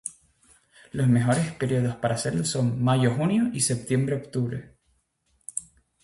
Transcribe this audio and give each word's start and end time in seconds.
Los 0.93 1.07
mejores 1.07 1.51
períodos 1.51 1.95
para 1.95 2.15
hacerlo 2.15 2.43
son 2.43 2.83
mayo-junio 2.83 3.51
y 3.53 3.59
septiembre-octubre. 3.61 4.75